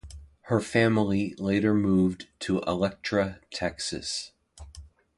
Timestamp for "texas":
3.51-4.31